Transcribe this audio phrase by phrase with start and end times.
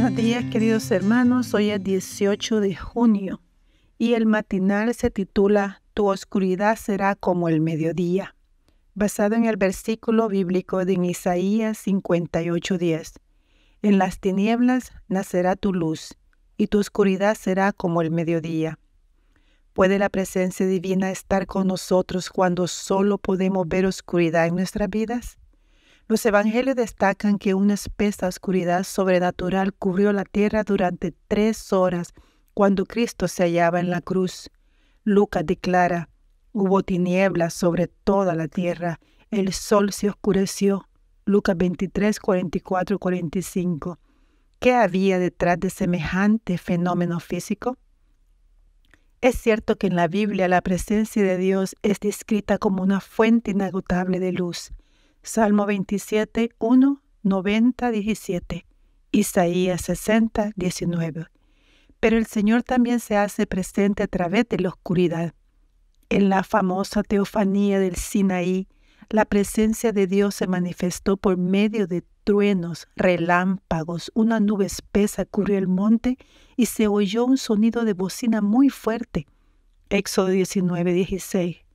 [0.00, 1.54] buenos días queridos hermanos.
[1.54, 3.40] Hoy es 18 de junio
[3.98, 8.36] y el matinal se titula Tu oscuridad será como el mediodía,
[8.94, 13.14] basado en el versículo bíblico de Isaías 58:10.
[13.82, 16.16] En las tinieblas nacerá tu luz
[16.56, 18.78] y tu oscuridad será como el mediodía.
[19.72, 25.38] ¿Puede la presencia divina estar con nosotros cuando solo podemos ver oscuridad en nuestras vidas?
[26.08, 32.14] Los evangelios destacan que una espesa oscuridad sobrenatural cubrió la tierra durante tres horas
[32.54, 34.50] cuando Cristo se hallaba en la cruz.
[35.04, 36.08] Lucas declara,
[36.52, 40.88] hubo tinieblas sobre toda la tierra, el sol se oscureció.
[41.26, 43.98] Lucas 23, 44, 45.
[44.60, 47.76] ¿Qué había detrás de semejante fenómeno físico?
[49.20, 53.50] Es cierto que en la Biblia la presencia de Dios es descrita como una fuente
[53.50, 54.72] inagotable de luz.
[55.28, 58.66] Salmo 27, 1, 90, 17.
[59.12, 61.26] Isaías 60, 19.
[62.00, 65.34] Pero el Señor también se hace presente a través de la oscuridad.
[66.08, 68.68] En la famosa teofanía del Sinaí,
[69.10, 75.58] la presencia de Dios se manifestó por medio de truenos, relámpagos, una nube espesa cubrió
[75.58, 76.16] el monte
[76.56, 79.26] y se oyó un sonido de bocina muy fuerte.
[79.90, 81.67] Éxodo 19, 16.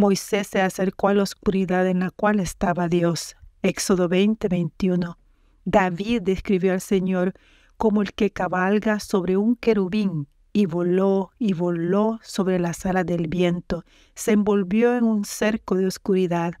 [0.00, 3.36] Moisés se acercó a la oscuridad en la cual estaba Dios.
[3.60, 5.18] Éxodo 20, 21.
[5.66, 7.34] David describió al Señor
[7.76, 13.28] como el que cabalga sobre un querubín y voló y voló sobre la sala del
[13.28, 13.84] viento,
[14.14, 16.54] se envolvió en un cerco de oscuridad.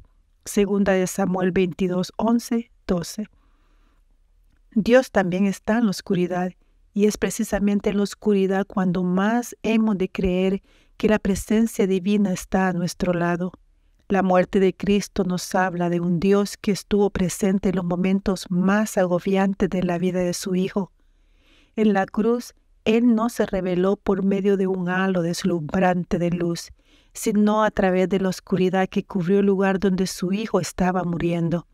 [0.44, 3.26] Segunda de Samuel 22, 11, 12.
[4.72, 6.52] Dios también está en la oscuridad
[6.92, 10.62] y es precisamente en la oscuridad cuando más hemos de creer
[11.00, 13.52] que la presencia divina está a nuestro lado.
[14.10, 18.44] La muerte de Cristo nos habla de un Dios que estuvo presente en los momentos
[18.50, 20.92] más agobiantes de la vida de su Hijo.
[21.74, 22.52] En la cruz,
[22.84, 26.68] Él no se reveló por medio de un halo deslumbrante de luz,
[27.14, 31.66] sino a través de la oscuridad que cubrió el lugar donde su Hijo estaba muriendo.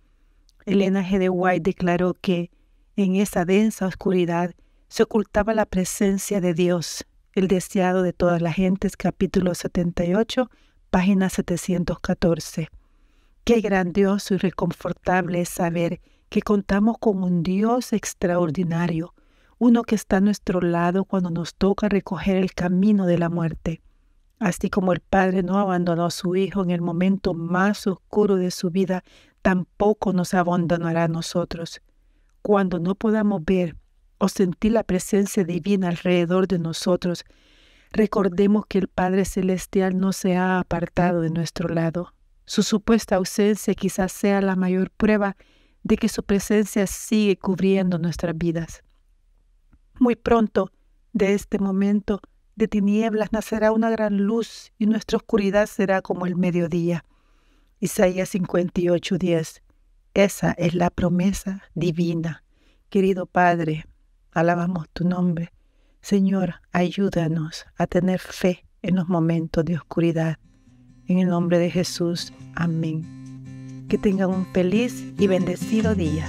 [0.66, 1.18] Elena G.
[1.18, 2.52] de White declaró que
[2.94, 4.54] en esa densa oscuridad
[4.86, 7.04] se ocultaba la presencia de Dios,
[7.36, 10.50] el deseado de todas las gentes, capítulo 78,
[10.88, 12.70] página 714.
[13.44, 19.14] Qué grandioso y reconfortable es saber que contamos con un Dios extraordinario,
[19.58, 23.82] uno que está a nuestro lado cuando nos toca recoger el camino de la muerte.
[24.38, 28.50] Así como el Padre no abandonó a su Hijo en el momento más oscuro de
[28.50, 29.04] su vida,
[29.42, 31.82] tampoco nos abandonará a nosotros.
[32.40, 33.76] Cuando no podamos ver
[34.18, 37.24] o sentir la presencia divina alrededor de nosotros,
[37.92, 42.14] recordemos que el Padre Celestial no se ha apartado de nuestro lado.
[42.44, 45.36] Su supuesta ausencia quizás sea la mayor prueba
[45.82, 48.82] de que su presencia sigue cubriendo nuestras vidas.
[49.98, 50.70] Muy pronto,
[51.12, 52.20] de este momento
[52.56, 57.04] de tinieblas nacerá una gran luz y nuestra oscuridad será como el mediodía.
[57.80, 59.62] Isaías 58:10.
[60.14, 62.42] Esa es la promesa divina.
[62.88, 63.84] Querido Padre,
[64.36, 65.52] alabamos tu nombre.
[66.02, 70.38] Señor, ayúdanos a tener fe en los momentos de oscuridad.
[71.06, 73.86] En el nombre de Jesús, amén.
[73.88, 76.28] Que tengan un feliz y bendecido día.